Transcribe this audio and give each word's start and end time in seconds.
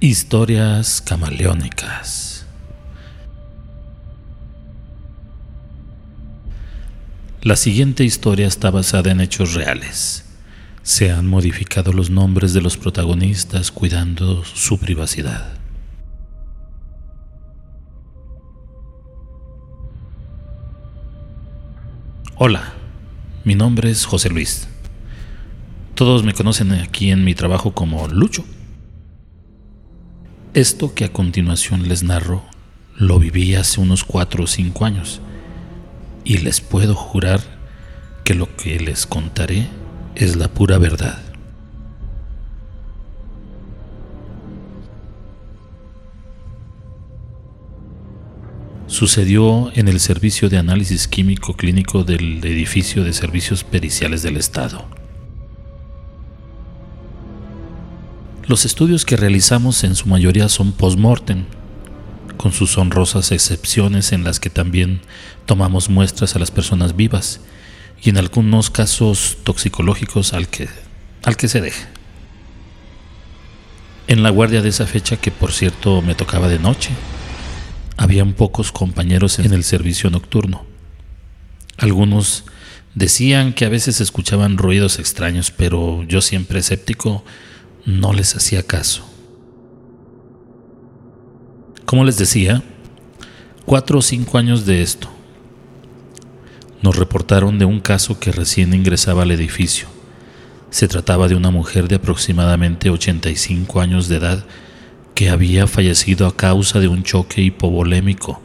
Historias 0.00 1.00
camaleónicas. 1.00 2.44
La 7.40 7.56
siguiente 7.56 8.04
historia 8.04 8.46
está 8.46 8.70
basada 8.70 9.10
en 9.10 9.22
hechos 9.22 9.54
reales. 9.54 10.26
Se 10.82 11.10
han 11.10 11.26
modificado 11.26 11.94
los 11.94 12.10
nombres 12.10 12.52
de 12.52 12.60
los 12.60 12.76
protagonistas 12.76 13.72
cuidando 13.72 14.44
su 14.44 14.78
privacidad. 14.78 15.54
Hola, 22.36 22.74
mi 23.44 23.54
nombre 23.54 23.90
es 23.90 24.04
José 24.04 24.28
Luis. 24.28 24.68
Todos 25.94 26.22
me 26.22 26.34
conocen 26.34 26.72
aquí 26.72 27.10
en 27.10 27.24
mi 27.24 27.34
trabajo 27.34 27.72
como 27.72 28.06
Lucho. 28.08 28.44
Esto 30.56 30.94
que 30.94 31.04
a 31.04 31.12
continuación 31.12 31.86
les 31.86 32.02
narro 32.02 32.42
lo 32.96 33.18
viví 33.18 33.54
hace 33.56 33.78
unos 33.78 34.04
cuatro 34.04 34.44
o 34.44 34.46
cinco 34.46 34.86
años 34.86 35.20
y 36.24 36.38
les 36.38 36.62
puedo 36.62 36.94
jurar 36.94 37.42
que 38.24 38.32
lo 38.32 38.56
que 38.56 38.80
les 38.80 39.04
contaré 39.04 39.66
es 40.14 40.34
la 40.36 40.48
pura 40.48 40.78
verdad. 40.78 41.20
Sucedió 48.86 49.70
en 49.74 49.88
el 49.88 50.00
servicio 50.00 50.48
de 50.48 50.56
análisis 50.56 51.06
químico 51.06 51.52
clínico 51.52 52.02
del 52.02 52.42
edificio 52.42 53.04
de 53.04 53.12
servicios 53.12 53.62
periciales 53.62 54.22
del 54.22 54.38
Estado. 54.38 54.88
Los 58.48 58.64
estudios 58.64 59.04
que 59.04 59.16
realizamos 59.16 59.82
en 59.82 59.96
su 59.96 60.06
mayoría 60.06 60.48
son 60.48 60.70
post-mortem, 60.70 61.46
con 62.36 62.52
sus 62.52 62.78
honrosas 62.78 63.32
excepciones 63.32 64.12
en 64.12 64.22
las 64.22 64.38
que 64.38 64.50
también 64.50 65.00
tomamos 65.46 65.90
muestras 65.90 66.36
a 66.36 66.38
las 66.38 66.52
personas 66.52 66.94
vivas 66.94 67.40
y 68.00 68.10
en 68.10 68.18
algunos 68.18 68.70
casos 68.70 69.38
toxicológicos 69.42 70.32
al 70.32 70.46
que, 70.46 70.68
al 71.24 71.36
que 71.36 71.48
se 71.48 71.60
deje. 71.60 71.86
En 74.06 74.22
la 74.22 74.30
guardia 74.30 74.62
de 74.62 74.68
esa 74.68 74.86
fecha, 74.86 75.16
que 75.16 75.32
por 75.32 75.52
cierto 75.52 76.00
me 76.00 76.14
tocaba 76.14 76.46
de 76.46 76.60
noche, 76.60 76.90
habían 77.96 78.32
pocos 78.32 78.70
compañeros 78.70 79.40
en 79.40 79.52
el 79.54 79.64
servicio 79.64 80.08
nocturno. 80.08 80.64
Algunos 81.78 82.44
decían 82.94 83.54
que 83.54 83.64
a 83.64 83.70
veces 83.70 84.00
escuchaban 84.00 84.56
ruidos 84.56 85.00
extraños, 85.00 85.50
pero 85.50 86.04
yo 86.04 86.20
siempre 86.20 86.60
escéptico 86.60 87.24
no 87.86 88.12
les 88.12 88.34
hacía 88.34 88.64
caso. 88.64 89.08
Como 91.84 92.04
les 92.04 92.18
decía, 92.18 92.64
cuatro 93.64 94.00
o 94.00 94.02
cinco 94.02 94.38
años 94.38 94.66
de 94.66 94.82
esto. 94.82 95.08
Nos 96.82 96.96
reportaron 96.96 97.58
de 97.58 97.64
un 97.64 97.80
caso 97.80 98.18
que 98.18 98.32
recién 98.32 98.74
ingresaba 98.74 99.22
al 99.22 99.30
edificio. 99.30 99.86
Se 100.70 100.88
trataba 100.88 101.28
de 101.28 101.36
una 101.36 101.50
mujer 101.50 101.86
de 101.86 101.94
aproximadamente 101.94 102.90
85 102.90 103.80
años 103.80 104.08
de 104.08 104.16
edad 104.16 104.44
que 105.14 105.30
había 105.30 105.68
fallecido 105.68 106.26
a 106.26 106.36
causa 106.36 106.80
de 106.80 106.88
un 106.88 107.04
choque 107.04 107.40
hipovolémico, 107.40 108.42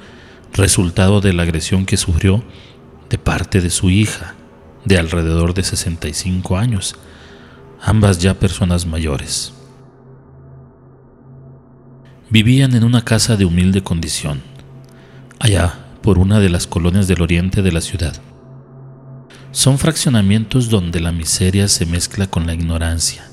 resultado 0.53 1.19
de 1.19 1.33
la 1.33 1.43
agresión 1.43 1.85
que 1.85 1.97
sufrió 1.97 2.43
de 3.09 3.17
parte 3.17 3.59
de 3.59 3.71
su 3.71 3.89
hija, 3.89 4.35
de 4.85 4.97
alrededor 4.97 5.53
de 5.55 5.63
65 5.63 6.57
años, 6.57 6.95
ambas 7.81 8.19
ya 8.19 8.35
personas 8.35 8.85
mayores. 8.85 9.53
Vivían 12.29 12.75
en 12.75 12.83
una 12.83 13.03
casa 13.03 13.35
de 13.35 13.45
humilde 13.45 13.81
condición, 13.81 14.41
allá 15.39 15.79
por 16.01 16.17
una 16.17 16.39
de 16.39 16.49
las 16.49 16.67
colonias 16.67 17.07
del 17.07 17.21
oriente 17.21 17.61
de 17.61 17.71
la 17.71 17.81
ciudad. 17.81 18.21
Son 19.51 19.79
fraccionamientos 19.79 20.69
donde 20.69 20.99
la 20.99 21.11
miseria 21.11 21.67
se 21.67 21.85
mezcla 21.85 22.27
con 22.27 22.45
la 22.45 22.53
ignorancia, 22.53 23.27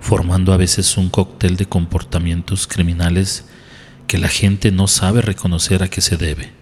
formando 0.00 0.52
a 0.52 0.58
veces 0.58 0.96
un 0.98 1.08
cóctel 1.08 1.56
de 1.56 1.66
comportamientos 1.66 2.66
criminales 2.66 3.46
que 4.06 4.18
la 4.18 4.28
gente 4.28 4.72
no 4.72 4.88
sabe 4.88 5.22
reconocer 5.22 5.82
a 5.82 5.88
qué 5.88 6.00
se 6.00 6.16
debe. 6.16 6.52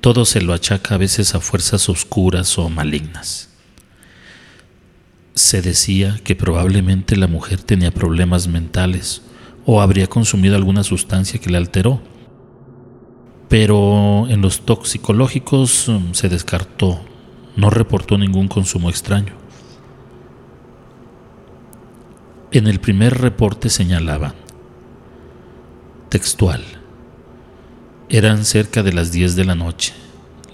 Todo 0.00 0.24
se 0.24 0.42
lo 0.42 0.52
achaca 0.52 0.96
a 0.96 0.98
veces 0.98 1.34
a 1.34 1.40
fuerzas 1.40 1.88
oscuras 1.88 2.58
o 2.58 2.68
malignas. 2.68 3.51
Se 5.34 5.62
decía 5.62 6.20
que 6.24 6.36
probablemente 6.36 7.16
la 7.16 7.26
mujer 7.26 7.62
tenía 7.62 7.90
problemas 7.90 8.48
mentales 8.48 9.22
o 9.64 9.80
habría 9.80 10.06
consumido 10.06 10.56
alguna 10.56 10.82
sustancia 10.84 11.40
que 11.40 11.50
le 11.50 11.56
alteró. 11.56 12.00
Pero 13.48 14.26
en 14.28 14.40
los 14.40 14.64
toxicológicos 14.64 15.88
um, 15.88 16.14
se 16.14 16.28
descartó, 16.28 17.00
no 17.56 17.70
reportó 17.70 18.18
ningún 18.18 18.48
consumo 18.48 18.88
extraño. 18.88 19.34
En 22.50 22.66
el 22.66 22.80
primer 22.80 23.18
reporte 23.18 23.70
señalaba, 23.70 24.34
textual, 26.08 26.62
eran 28.10 28.44
cerca 28.44 28.82
de 28.82 28.92
las 28.92 29.10
10 29.10 29.36
de 29.36 29.44
la 29.46 29.54
noche. 29.54 29.94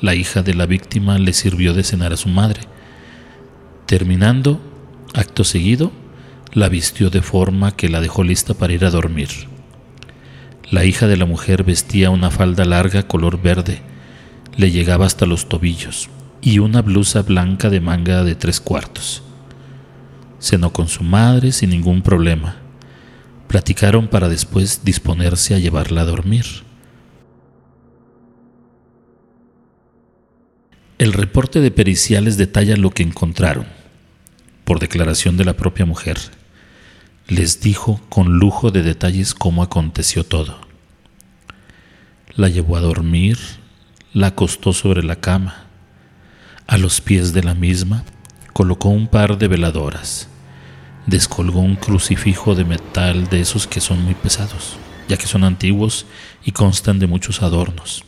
La 0.00 0.14
hija 0.14 0.42
de 0.42 0.54
la 0.54 0.66
víctima 0.66 1.18
le 1.18 1.32
sirvió 1.32 1.74
de 1.74 1.82
cenar 1.82 2.12
a 2.12 2.16
su 2.16 2.28
madre. 2.28 2.60
Terminando, 3.88 4.60
acto 5.14 5.44
seguido, 5.44 5.92
la 6.52 6.68
vistió 6.68 7.08
de 7.08 7.22
forma 7.22 7.74
que 7.74 7.88
la 7.88 8.02
dejó 8.02 8.22
lista 8.22 8.52
para 8.52 8.74
ir 8.74 8.84
a 8.84 8.90
dormir. 8.90 9.30
La 10.70 10.84
hija 10.84 11.06
de 11.06 11.16
la 11.16 11.24
mujer 11.24 11.64
vestía 11.64 12.10
una 12.10 12.30
falda 12.30 12.66
larga 12.66 13.08
color 13.08 13.40
verde, 13.40 13.80
le 14.58 14.70
llegaba 14.70 15.06
hasta 15.06 15.24
los 15.24 15.48
tobillos, 15.48 16.10
y 16.42 16.58
una 16.58 16.82
blusa 16.82 17.22
blanca 17.22 17.70
de 17.70 17.80
manga 17.80 18.24
de 18.24 18.34
tres 18.34 18.60
cuartos. 18.60 19.22
Cenó 20.38 20.70
con 20.70 20.88
su 20.88 21.02
madre 21.02 21.50
sin 21.50 21.70
ningún 21.70 22.02
problema. 22.02 22.56
Platicaron 23.46 24.08
para 24.08 24.28
después 24.28 24.84
disponerse 24.84 25.54
a 25.54 25.58
llevarla 25.60 26.02
a 26.02 26.04
dormir. 26.04 26.44
El 30.98 31.14
reporte 31.14 31.62
de 31.62 31.70
periciales 31.70 32.36
detalla 32.36 32.76
lo 32.76 32.90
que 32.90 33.02
encontraron, 33.02 33.77
por 34.68 34.80
declaración 34.80 35.38
de 35.38 35.46
la 35.46 35.54
propia 35.54 35.86
mujer 35.86 36.18
les 37.26 37.62
dijo 37.62 38.02
con 38.10 38.34
lujo 38.38 38.70
de 38.70 38.82
detalles 38.82 39.32
cómo 39.32 39.62
aconteció 39.62 40.24
todo. 40.24 40.60
La 42.34 42.50
llevó 42.50 42.76
a 42.76 42.80
dormir, 42.80 43.38
la 44.12 44.26
acostó 44.26 44.74
sobre 44.74 45.02
la 45.02 45.16
cama. 45.16 45.64
A 46.66 46.76
los 46.76 47.00
pies 47.00 47.32
de 47.32 47.42
la 47.42 47.54
misma 47.54 48.04
colocó 48.52 48.90
un 48.90 49.08
par 49.08 49.38
de 49.38 49.48
veladoras. 49.48 50.28
Descolgó 51.06 51.60
un 51.60 51.76
crucifijo 51.76 52.54
de 52.54 52.66
metal 52.66 53.28
de 53.28 53.40
esos 53.40 53.66
que 53.66 53.80
son 53.80 54.04
muy 54.04 54.16
pesados, 54.16 54.76
ya 55.08 55.16
que 55.16 55.26
son 55.26 55.44
antiguos 55.44 56.04
y 56.44 56.52
constan 56.52 56.98
de 56.98 57.06
muchos 57.06 57.40
adornos. 57.40 58.04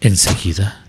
Enseguida 0.00 0.85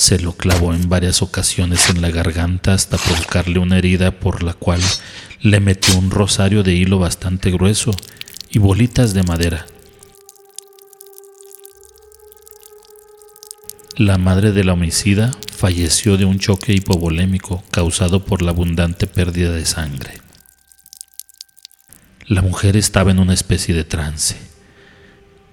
se 0.00 0.18
lo 0.18 0.32
clavó 0.32 0.72
en 0.72 0.88
varias 0.88 1.20
ocasiones 1.20 1.90
en 1.90 2.00
la 2.00 2.10
garganta 2.10 2.72
hasta 2.72 2.96
provocarle 2.96 3.58
una 3.58 3.76
herida 3.76 4.18
por 4.18 4.42
la 4.42 4.54
cual 4.54 4.80
le 5.42 5.60
metió 5.60 5.94
un 5.98 6.10
rosario 6.10 6.62
de 6.62 6.72
hilo 6.72 6.98
bastante 6.98 7.50
grueso 7.50 7.90
y 8.48 8.60
bolitas 8.60 9.12
de 9.12 9.24
madera. 9.24 9.66
La 13.94 14.16
madre 14.16 14.52
de 14.52 14.64
la 14.64 14.72
homicida 14.72 15.32
falleció 15.54 16.16
de 16.16 16.24
un 16.24 16.38
choque 16.38 16.72
hipovolémico 16.72 17.62
causado 17.70 18.24
por 18.24 18.40
la 18.40 18.52
abundante 18.52 19.06
pérdida 19.06 19.52
de 19.52 19.66
sangre. 19.66 20.14
La 22.26 22.40
mujer 22.40 22.78
estaba 22.78 23.10
en 23.10 23.18
una 23.18 23.34
especie 23.34 23.74
de 23.74 23.84
trance 23.84 24.38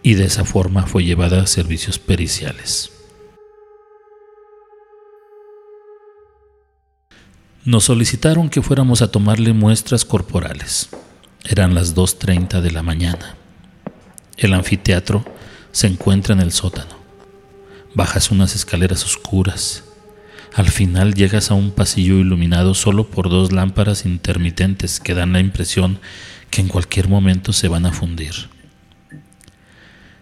y 0.03 0.13
de 0.13 0.23
esa 0.23 0.45
forma 0.45 0.87
fue 0.87 1.03
llevada 1.03 1.41
a 1.41 1.47
servicios 1.47 1.99
periciales. 1.99 2.91
Nos 7.67 7.83
solicitaron 7.83 8.47
que 8.47 8.61
fuéramos 8.61 9.01
a 9.01 9.11
tomarle 9.11 9.51
muestras 9.51 10.05
corporales. 10.05 10.87
Eran 11.43 11.75
las 11.75 11.97
2.30 11.97 12.61
de 12.61 12.71
la 12.71 12.81
mañana. 12.81 13.35
El 14.37 14.53
anfiteatro 14.53 15.25
se 15.73 15.87
encuentra 15.87 16.33
en 16.33 16.39
el 16.39 16.53
sótano. 16.53 16.95
Bajas 17.93 18.31
unas 18.31 18.55
escaleras 18.55 19.03
oscuras. 19.03 19.83
Al 20.55 20.69
final 20.69 21.13
llegas 21.13 21.51
a 21.51 21.55
un 21.55 21.71
pasillo 21.71 22.19
iluminado 22.19 22.73
solo 22.73 23.05
por 23.09 23.29
dos 23.29 23.51
lámparas 23.51 24.05
intermitentes 24.05 25.01
que 25.01 25.13
dan 25.13 25.33
la 25.33 25.41
impresión 25.41 25.99
que 26.49 26.61
en 26.61 26.69
cualquier 26.69 27.09
momento 27.09 27.51
se 27.51 27.67
van 27.67 27.85
a 27.85 27.91
fundir. 27.91 28.47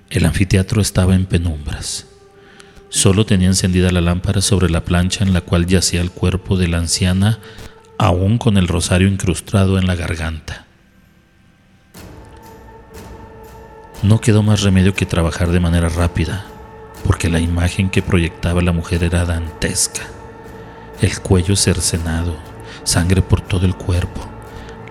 El 0.09 0.25
anfiteatro 0.25 0.81
estaba 0.81 1.13
en 1.13 1.27
penumbras. 1.27 2.07
Solo 2.95 3.25
tenía 3.25 3.50
encendida 3.50 3.92
la 3.92 4.00
lámpara 4.00 4.39
sobre 4.39 4.69
la 4.69 4.86
plancha 4.86 5.25
en 5.25 5.33
la 5.33 5.42
cual 5.42 5.65
yacía 5.65 6.00
el 6.00 6.12
cuerpo 6.12 6.56
de 6.56 6.69
la 6.69 6.77
anciana, 6.77 7.39
aún 7.97 8.38
con 8.38 8.56
el 8.56 8.69
rosario 8.69 9.09
incrustado 9.09 9.77
en 9.77 9.86
la 9.86 9.95
garganta. 9.95 10.65
No 14.01 14.21
quedó 14.21 14.44
más 14.44 14.62
remedio 14.62 14.94
que 14.94 15.06
trabajar 15.06 15.50
de 15.50 15.59
manera 15.59 15.89
rápida, 15.89 16.45
porque 17.03 17.27
la 17.27 17.42
imagen 17.42 17.89
que 17.89 18.01
proyectaba 18.01 18.62
la 18.62 18.71
mujer 18.71 19.03
era 19.03 19.25
dantesca. 19.25 20.03
El 21.01 21.19
cuello 21.19 21.57
cercenado, 21.57 22.38
sangre 22.86 23.21
por 23.21 23.41
todo 23.41 23.65
el 23.65 23.75
cuerpo, 23.75 24.25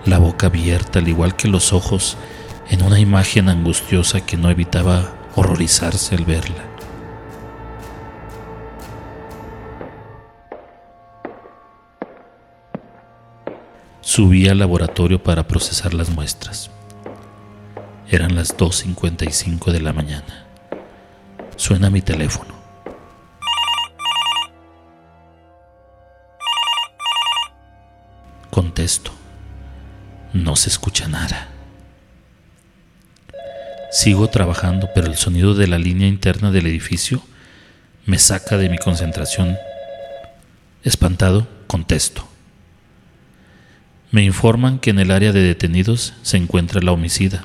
la 0.05 0.19
boca 0.19 0.45
abierta 0.45 0.99
al 0.99 1.07
igual 1.07 1.35
que 1.35 1.47
los 1.47 1.73
ojos, 1.73 2.17
en 2.69 2.83
una 2.83 2.99
imagen 2.99 3.49
angustiosa 3.49 4.23
que 4.23 4.37
no 4.37 4.51
evitaba 4.51 5.11
horrorizarse 5.33 6.13
al 6.13 6.25
verla. 6.25 6.74
Subí 14.05 14.47
al 14.47 14.59
laboratorio 14.59 15.23
para 15.23 15.47
procesar 15.47 15.95
las 15.95 16.11
muestras. 16.11 16.69
Eran 18.07 18.35
las 18.35 18.55
2.55 18.55 19.71
de 19.71 19.79
la 19.81 19.93
mañana. 19.93 20.45
Suena 21.55 21.89
mi 21.89 22.03
teléfono. 22.03 22.53
Contesto. 28.51 29.09
No 30.33 30.55
se 30.55 30.69
escucha 30.69 31.07
nada. 31.07 31.49
Sigo 33.89 34.29
trabajando, 34.29 34.87
pero 34.93 35.07
el 35.07 35.15
sonido 35.15 35.55
de 35.55 35.65
la 35.65 35.79
línea 35.79 36.07
interna 36.07 36.51
del 36.51 36.67
edificio 36.67 37.23
me 38.05 38.19
saca 38.19 38.55
de 38.57 38.69
mi 38.69 38.77
concentración. 38.77 39.57
Espantado, 40.83 41.47
contesto. 41.65 42.34
Me 44.15 44.23
informan 44.23 44.79
que 44.79 44.91
en 44.91 44.99
el 44.99 45.11
área 45.11 45.33
de 45.33 45.41
detenidos 45.41 46.13
se 46.21 46.37
encuentra 46.37 46.79
la 46.79 46.93
homicida. 46.93 47.43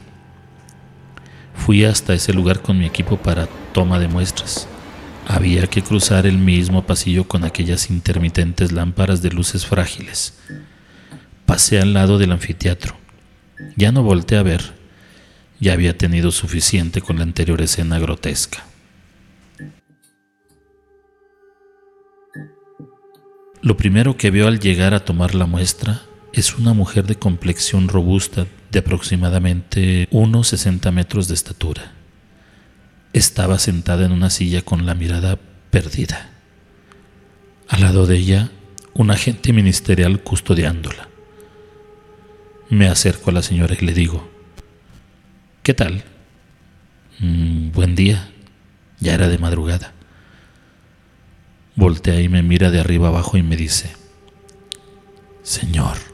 Fui 1.52 1.84
hasta 1.84 2.14
ese 2.14 2.32
lugar 2.32 2.62
con 2.62 2.78
mi 2.78 2.86
equipo 2.86 3.16
para 3.16 3.48
toma 3.72 3.98
de 3.98 4.06
muestras. 4.06 4.68
Había 5.26 5.66
que 5.66 5.82
cruzar 5.82 6.28
el 6.28 6.38
mismo 6.38 6.86
pasillo 6.86 7.26
con 7.26 7.42
aquellas 7.42 7.90
intermitentes 7.90 8.70
lámparas 8.70 9.20
de 9.20 9.30
luces 9.32 9.66
frágiles. 9.66 10.38
Pasé 11.44 11.80
al 11.80 11.92
lado 11.92 12.18
del 12.18 12.30
anfiteatro. 12.30 12.94
Ya 13.76 13.90
no 13.90 14.04
volteé 14.04 14.38
a 14.38 14.44
ver. 14.44 14.62
Ya 15.58 15.72
había 15.72 15.98
tenido 15.98 16.30
suficiente 16.30 17.00
con 17.00 17.16
la 17.16 17.24
anterior 17.24 17.60
escena 17.62 17.98
grotesca. 17.98 18.64
Lo 23.60 23.76
primero 23.76 24.16
que 24.16 24.30
vio 24.30 24.46
al 24.46 24.60
llegar 24.60 24.94
a 24.94 25.04
tomar 25.04 25.34
la 25.34 25.46
muestra 25.46 26.02
es 26.32 26.56
una 26.56 26.72
mujer 26.74 27.06
de 27.06 27.16
complexión 27.16 27.88
robusta 27.88 28.46
de 28.70 28.78
aproximadamente 28.78 30.08
unos 30.10 30.48
60 30.48 30.90
metros 30.92 31.28
de 31.28 31.34
estatura. 31.34 31.92
Estaba 33.12 33.58
sentada 33.58 34.06
en 34.06 34.12
una 34.12 34.30
silla 34.30 34.62
con 34.62 34.86
la 34.86 34.94
mirada 34.94 35.38
perdida. 35.70 36.30
Al 37.68 37.80
lado 37.80 38.06
de 38.06 38.16
ella, 38.16 38.50
un 38.94 39.10
agente 39.10 39.52
ministerial 39.52 40.22
custodiándola. 40.22 41.08
Me 42.68 42.88
acerco 42.88 43.30
a 43.30 43.32
la 43.32 43.42
señora 43.42 43.74
y 43.78 43.84
le 43.84 43.92
digo, 43.92 44.30
¿qué 45.62 45.74
tal? 45.74 46.04
Mm, 47.18 47.72
buen 47.72 47.94
día. 47.96 48.30
Ya 49.00 49.14
era 49.14 49.28
de 49.28 49.38
madrugada. 49.38 49.92
Voltea 51.74 52.20
y 52.20 52.28
me 52.28 52.42
mira 52.42 52.70
de 52.70 52.80
arriba 52.80 53.08
abajo 53.08 53.36
y 53.36 53.42
me 53.42 53.56
dice, 53.56 53.90
Señor, 55.42 56.09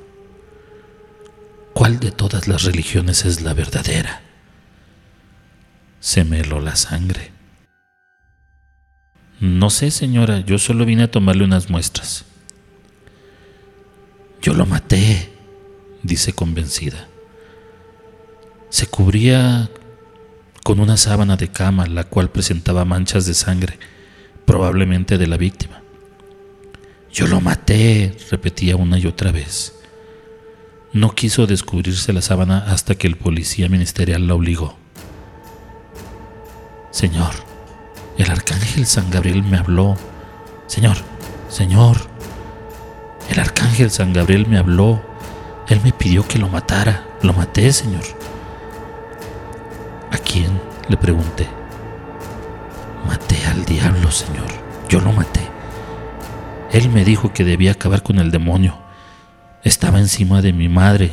¿Cuál 1.76 2.00
de 2.00 2.10
todas 2.10 2.48
las 2.48 2.62
religiones 2.62 3.26
es 3.26 3.42
la 3.42 3.52
verdadera? 3.52 4.22
Se 6.00 6.24
me 6.24 6.42
la 6.42 6.74
sangre. 6.74 7.32
No 9.40 9.68
sé, 9.68 9.90
señora, 9.90 10.40
yo 10.40 10.56
solo 10.56 10.86
vine 10.86 11.02
a 11.02 11.10
tomarle 11.10 11.44
unas 11.44 11.68
muestras. 11.68 12.24
Yo 14.40 14.54
lo 14.54 14.64
maté, 14.64 15.30
dice 16.02 16.32
convencida. 16.32 17.08
Se 18.70 18.86
cubría 18.86 19.68
con 20.64 20.80
una 20.80 20.96
sábana 20.96 21.36
de 21.36 21.48
cama, 21.48 21.84
la 21.84 22.04
cual 22.04 22.30
presentaba 22.30 22.86
manchas 22.86 23.26
de 23.26 23.34
sangre, 23.34 23.78
probablemente 24.46 25.18
de 25.18 25.26
la 25.26 25.36
víctima. 25.36 25.82
Yo 27.12 27.26
lo 27.26 27.42
maté, 27.42 28.16
repetía 28.30 28.76
una 28.76 28.98
y 28.98 29.06
otra 29.06 29.30
vez. 29.30 29.75
No 30.96 31.14
quiso 31.14 31.46
descubrirse 31.46 32.14
la 32.14 32.22
sábana 32.22 32.64
hasta 32.68 32.94
que 32.94 33.06
el 33.06 33.18
policía 33.18 33.68
ministerial 33.68 34.26
la 34.26 34.34
obligó. 34.34 34.78
Señor, 36.90 37.34
el 38.16 38.30
arcángel 38.30 38.86
San 38.86 39.10
Gabriel 39.10 39.42
me 39.42 39.58
habló. 39.58 39.98
Señor, 40.66 40.96
Señor, 41.50 41.98
el 43.28 43.38
arcángel 43.38 43.90
San 43.90 44.14
Gabriel 44.14 44.46
me 44.46 44.56
habló. 44.56 45.02
Él 45.68 45.82
me 45.84 45.92
pidió 45.92 46.26
que 46.26 46.38
lo 46.38 46.48
matara. 46.48 47.06
Lo 47.20 47.34
maté, 47.34 47.70
Señor. 47.74 48.04
¿A 50.10 50.16
quién? 50.16 50.58
Le 50.88 50.96
pregunté. 50.96 51.46
Maté 53.06 53.44
al 53.44 53.66
diablo, 53.66 54.10
Señor. 54.10 54.48
Yo 54.88 55.02
lo 55.02 55.12
maté. 55.12 55.46
Él 56.72 56.88
me 56.88 57.04
dijo 57.04 57.34
que 57.34 57.44
debía 57.44 57.72
acabar 57.72 58.02
con 58.02 58.18
el 58.18 58.30
demonio 58.30 58.85
estaba 59.66 59.98
encima 59.98 60.42
de 60.42 60.52
mi 60.52 60.68
madre. 60.68 61.10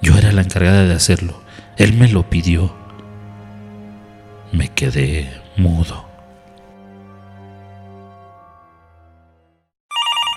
Yo 0.00 0.16
era 0.16 0.30
la 0.30 0.42
encargada 0.42 0.84
de 0.84 0.94
hacerlo. 0.94 1.42
Él 1.76 1.94
me 1.94 2.08
lo 2.08 2.30
pidió. 2.30 2.72
Me 4.52 4.68
quedé 4.68 5.42
mudo. 5.56 6.08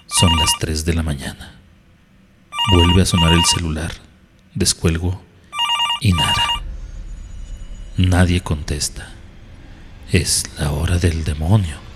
Son 0.08 0.36
las 0.36 0.50
3 0.60 0.84
de 0.84 0.94
la 0.96 1.04
mañana. 1.04 1.54
Vuelve 2.74 3.04
a 3.04 3.06
sonar 3.06 3.34
el 3.34 3.46
celular. 3.46 3.92
Descuelgo 4.56 5.22
y 6.02 6.14
nada. 6.14 6.44
Nadie 7.98 8.42
contesta. 8.42 9.10
Es 10.12 10.44
la 10.58 10.72
hora 10.72 10.98
del 10.98 11.24
demonio. 11.24 11.87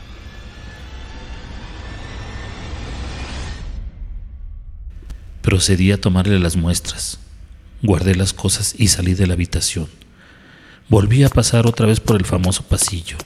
Procedí 5.41 5.91
a 5.91 6.00
tomarle 6.00 6.39
las 6.39 6.55
muestras. 6.55 7.19
Guardé 7.81 8.15
las 8.15 8.33
cosas 8.33 8.75
y 8.77 8.89
salí 8.89 9.15
de 9.15 9.25
la 9.25 9.33
habitación. 9.33 9.88
Volví 10.88 11.24
a 11.24 11.29
pasar 11.29 11.65
otra 11.65 11.88
vez 11.88 12.00
por 12.00 12.15
el 12.15 12.25
famoso 12.25 12.63
pasillo. 12.63 13.17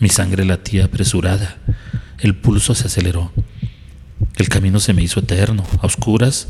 Mi 0.00 0.10
sangre 0.10 0.44
latía 0.44 0.84
apresurada. 0.84 1.56
El 2.18 2.34
pulso 2.34 2.74
se 2.74 2.88
aceleró. 2.88 3.32
El 4.36 4.48
camino 4.48 4.80
se 4.80 4.92
me 4.92 5.02
hizo 5.02 5.20
eterno. 5.20 5.64
A 5.80 5.86
oscuras, 5.86 6.48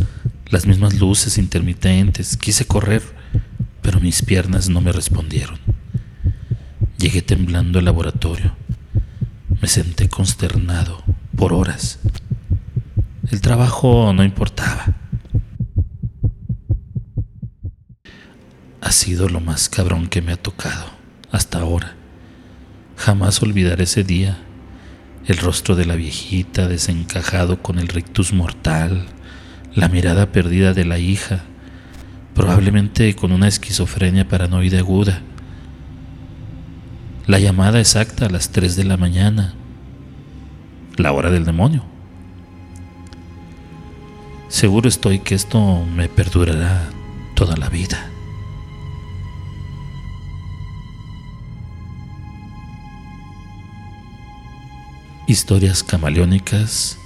las 0.51 0.67
mismas 0.67 0.95
luces 0.95 1.39
intermitentes. 1.39 2.37
Quise 2.37 2.67
correr, 2.67 3.03
pero 3.83 4.01
mis 4.01 4.23
piernas 4.23 4.69
no 4.69 4.81
me 4.81 4.91
respondieron. 4.91 5.59
Llegué 6.99 7.23
temblando 7.23 7.79
al 7.79 7.85
laboratorio. 7.85 8.57
Me 9.61 9.69
senté 9.69 10.09
consternado 10.09 11.05
por 11.37 11.53
horas. 11.53 12.01
El 13.29 13.41
trabajo 13.41 14.13
no 14.13 14.23
importaba. 14.23 14.85
Ha 18.81 18.93
sido 18.93 19.29
lo 19.29 19.41
más 19.41 19.69
cabrón 19.69 20.07
que 20.07 20.23
me 20.23 20.33
ha 20.33 20.37
tocado 20.37 20.85
hasta 21.33 21.59
ahora. 21.59 21.97
Jamás 22.97 23.43
olvidaré 23.43 23.83
ese 23.83 24.05
día. 24.05 24.39
El 25.27 25.39
rostro 25.39 25.75
de 25.75 25.87
la 25.87 25.97
viejita 25.97 26.69
desencajado 26.69 27.63
con 27.63 27.81
el 27.81 27.89
rictus 27.89 28.33
mortal, 28.33 29.07
la 29.75 29.89
mirada 29.89 30.31
perdida 30.31 30.73
de 30.73 30.85
la 30.85 31.01
hija, 31.01 31.41
probablemente 32.33 33.17
con 33.17 33.33
una 33.33 33.49
esquizofrenia 33.49 34.29
paranoide 34.29 34.79
aguda. 34.79 35.23
La 37.27 37.41
llamada 37.41 37.81
exacta 37.81 38.27
a 38.27 38.31
las 38.31 38.51
3 38.51 38.77
de 38.77 38.85
la 38.85 38.97
mañana, 38.97 39.55
la 40.97 41.11
hora 41.11 41.33
del 41.33 41.45
demonio. 41.45 41.96
Seguro 44.57 44.89
estoy 44.89 45.19
que 45.19 45.35
esto 45.35 45.85
me 45.85 46.09
perdurará 46.09 46.89
toda 47.35 47.59
la 47.59 47.69
vida. 47.69 48.11
Historias 55.27 55.83
camaleónicas 55.83 56.97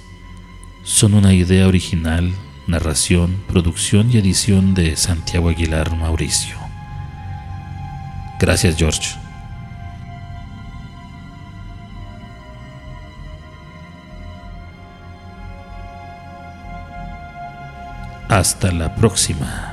son 0.85 1.13
una 1.13 1.33
idea 1.33 1.67
original, 1.67 2.33
narración, 2.67 3.43
producción 3.49 4.09
y 4.13 4.17
edición 4.17 4.73
de 4.73 4.95
Santiago 4.95 5.49
Aguilar 5.49 5.93
Mauricio. 5.97 6.55
Gracias 8.39 8.77
George. 8.77 9.20
Hasta 18.31 18.71
la 18.71 18.95
próxima. 18.95 19.70